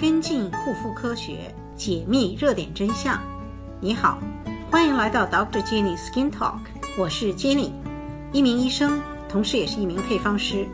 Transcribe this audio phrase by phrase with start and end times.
[0.00, 3.20] 跟进护肤科学，解密热点真相。
[3.80, 4.18] 你好，
[4.70, 5.62] 欢迎来到 Dr.
[5.62, 6.58] Jenny Skin Talk，
[6.98, 7.70] 我是 Jenny，
[8.32, 10.66] 一名医生，同时也是一名配方师。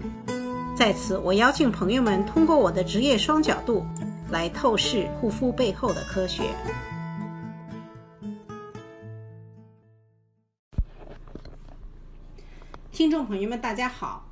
[0.75, 3.85] 在此，我邀请朋友们通过我的职业双角度
[4.30, 6.45] 来透视护肤背后的科学。
[12.91, 14.29] 听众朋友们，大家好。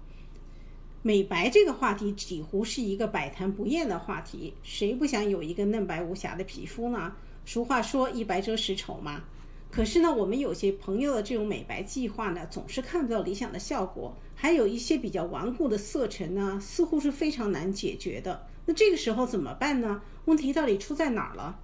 [1.08, 7.14] 美白这个话题几乎是一个百谈不厌的话题，谁不想有一个嫩白无瑕的皮肤呢？
[7.46, 9.24] 俗话说一白遮十丑嘛。
[9.70, 18.46] 可是呢，我们有些朋友的这种美白计划呢，总是看不到理想的效果，还有一些比较顽固的色沉呢，似乎是非常难解决的。
[18.66, 20.02] 那这个时候怎么办呢？
[20.26, 21.58] 问题到底出在哪儿了？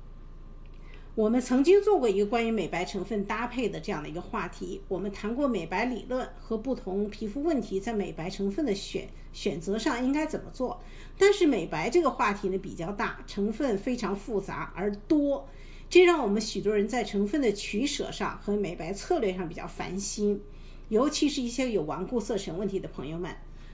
[1.17, 10.83] 我们曾经做过一个关于美白成分搭配的这样的一个话题，我们谈过美白理论和不同皮肤问题在美白成分的选选择上应该怎么做。
[11.17, 15.49] 但是美白这个话题呢比较大，成分非常复杂而多，
[15.89, 20.43] 这让我们许多人在成分的取舍上和美白策略上比较烦心，
[20.89, 23.31] 尤其是一些有顽固色沉问题的朋友们。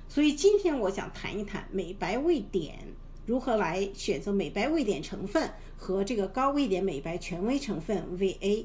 [0.09, 2.81] 所以今天我想谈一谈美白位点。
[3.31, 8.65] 如何来选择美白位点成分和这个高位点美白权威成分 VA？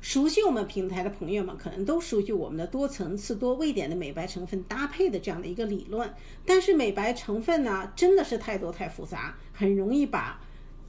[0.00, 6.12] 熟悉我们平台的朋友们可能都熟悉我们的多层次多位点的美白成分搭配的这样的一个理论。
[6.44, 10.40] 但是美白成分呢，真的是太多太复杂，很容易把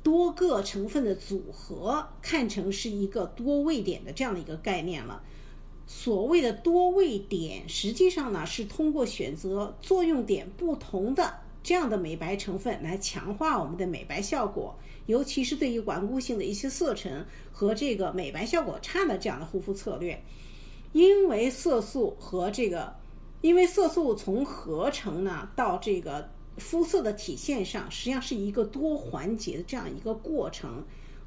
[0.02, 5.22] 多个成分的组合看成是一个多位点的这样的一个概念了。
[5.86, 11.42] 所谓的多位点，实际上呢是通过选择作用点不同的。
[11.62, 20.24] 这样的美白成分来强化我们的美白效果，尤其是对于顽固性的一些色沉和这个美白效果差的这样的护肤策略。
[20.94, 22.96] 因为色素和这个，
[23.42, 30.84] 因为色素从合成呢到这个肤色的体现上，实际上是一个多环节的这样一个过程。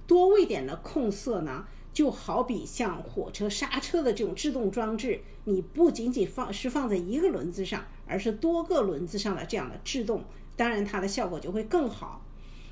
[0.06, 1.66] 多位点的控色呢？
[1.92, 10.23] 就好比像火车刹车的这种制动装置，你不仅仅放是放在一个轮子上，而是多个轮子上的这样的制动，
[10.55, 12.25] 当然它的效果就会更好。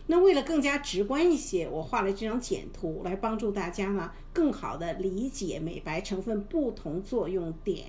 [0.07, 7.87] 那为了更加直观一些，我画了这张简图来帮助大家呢，更好的理解美白成分不同作用点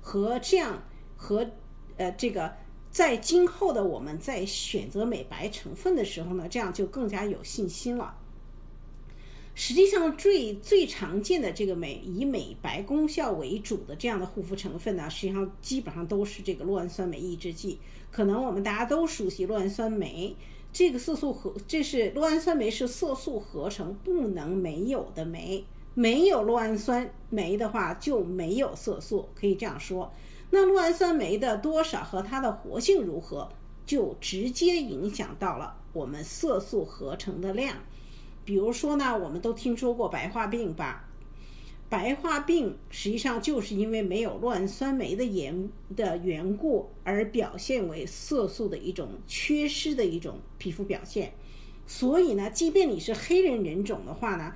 [0.00, 0.82] 和这样
[1.16, 1.50] 和
[1.96, 2.54] 呃这个
[2.90, 8.16] 在今后的我们在选择美白成分的时候呢，这样就更加有信心了。
[9.56, 17.78] 实际上，最最常见的这个美以美白功效为主的这样的护肤成分呢，实际上基本上都是这个酪氨酸酶抑制剂。
[18.10, 20.34] 可能我们大家都熟悉酪氨酸酶，
[20.72, 25.64] 这个色素合，这是酪氨酸酶是色素合成不能没有的酶，
[25.94, 30.12] 没有酪氨酸酶的话就没有色素，可以这样说。
[30.50, 33.48] 那酪氨酸酶的多少和它的活性如何，
[33.86, 37.76] 就直接影响到了我们色素合成的量。
[38.44, 41.08] 比如说呢，我们都听说过白化病吧？
[41.88, 51.32] 白化病实际上就是因为没有酪氨酸酶的缘的缘故而表现为色素的一种缺失的一种皮肤表现。
[51.86, 54.54] 所以呢，即便你是黑人人种的话呢，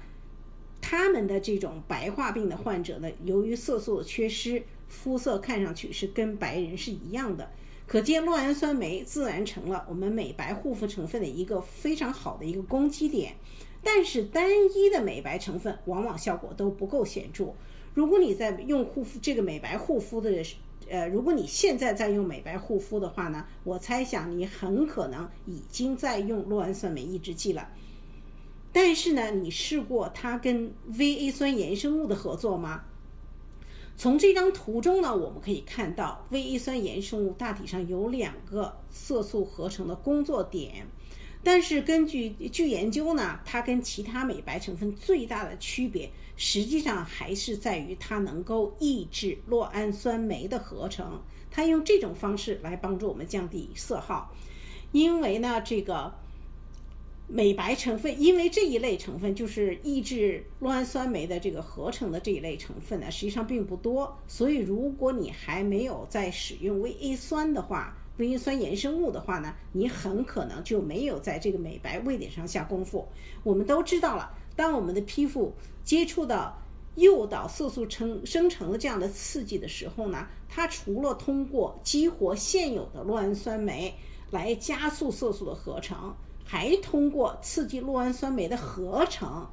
[0.81, 7.50] 他们的这种白化病的患者呢，由于色素的缺失，肤色看上去是跟白人是一样的。
[7.87, 13.34] 可见酪氨酸酶自然成了我们美白护肤成分的一个非常好的一个攻击点。
[13.82, 17.54] 但是单一的美白成分往往效果都不够显著。
[17.94, 20.30] 如果你在用护肤这个美白护肤的，
[20.88, 27.68] 呃，如果你现在在用美白护肤的话呢，我猜想你很可能已经在用络氨酸酶抑制剂了。
[28.72, 32.84] 但是呢，你试过它跟 VA 酸衍生物的合作吗？
[33.96, 40.86] 从这张图中呢，我们可以看到 VA 酸衍生物大体上有两个色素合成的工作点。
[41.44, 51.22] 但是根据据研究呢，它跟其他美白成分最大的区别，实际上还是在于它能够抑制酪氨酸酶的合成。
[51.50, 54.34] 它用这种方式来帮助我们降低色号。
[54.93, 56.12] 因为呢，这个
[57.26, 64.19] 美白成分，因为这一类成分就是抑制酪氨酸酶的这个合成的这一类成分呢，实际上并不多。
[64.26, 73.09] 所以如果你还没有在使用 VA 酸的话，维酸衍生物的话呢，你很可能就没有在这个美白位点上下功夫。
[73.43, 76.61] 我们都知道了，当我们的皮肤接触到
[76.97, 83.94] 诱导色素成生成的这样的刺激的时候呢，它除了通过激活现有的酪氨酸酶
[84.31, 89.47] 来加速色素的合成，还通过刺激酪氨酸酶的合成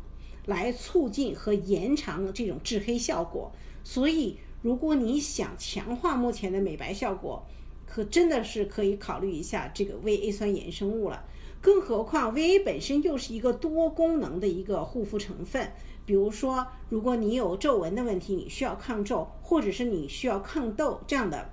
[0.46, 3.52] 来促进和延长这种致黑效果。
[3.84, 7.46] 所以，如果你想强化目前的美白效果，
[7.86, 11.24] 可真的是可以考虑一下这个 VA 酸衍生物了。
[11.62, 15.72] 更何况 VA 本身又是一个多功能的一个护肤成分。
[16.06, 21.50] 比如说，如果你有皱纹的问题，你需要抗皱，或者是你需要抗痘这样的，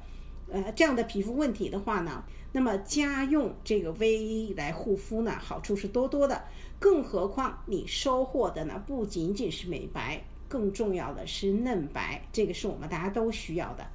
[0.50, 6.44] 呃，这样的皮肤问题的话呢，那么家用这个 VA 来护肤呢，好处是多多的。
[6.78, 13.87] 更何况你收获的呢，不仅仅是美白，更重要的是嫩白，这个是我们大家都需要的。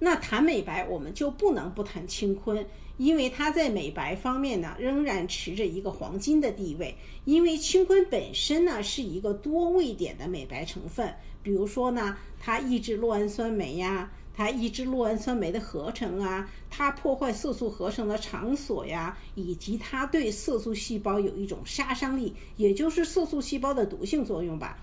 [0.00, 2.64] 那谈美白，我们就不能不谈青坤，
[2.96, 6.96] 因为它在美白方面呢，仍然持着一个黄金的地位。
[7.24, 24.78] 因为青坤本身呢是一个多位点的美白成分，比如说呢，它抑制酪氨酸酶呀，它抑制酪氨酸酶的合成啊，它破坏色素合成的场所呀，以及它对色素细胞有一种杀伤力，也就是色素细胞的毒性作用吧。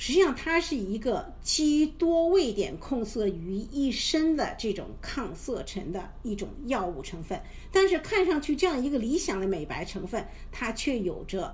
[0.00, 7.42] 实际上，它是一个集多位点控色于一身的这种抗色沉的一种药物成分。
[7.72, 11.52] 但是，看上去这样一个理想的美白成分，它却有着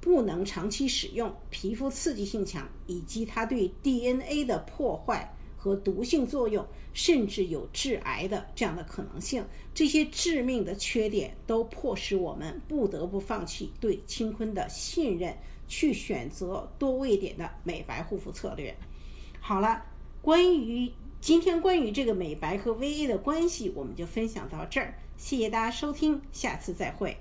[0.00, 9.46] 不能长期使用、皮肤刺激性强，以及它对 DNA 的破坏和毒性作用，甚至有致癌的这样的可能性。
[9.72, 15.36] 这些致命的缺点都迫使我们不得不放弃对青坤的信任。
[15.66, 18.76] 去选择多位点的美白护肤策略。
[19.40, 19.84] 好了，
[20.22, 24.94] 关于今天关于这个美白和 VA 的关系，我们就分享到这儿。
[25.16, 27.16] 谢谢大家收听，下次再会。